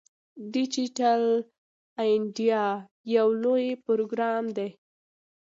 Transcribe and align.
ډیجیټل 0.53 1.23
انډیا 2.05 2.63
یو 3.15 3.27
لوی 3.43 3.67
پروګرام 3.85 4.45
دی. 4.57 4.69